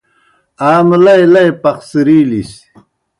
آ 0.67 0.69
مُلئی 0.87 1.25
لئی 1.33 1.49
پَخڅِرِیلِس۔ 1.61 2.51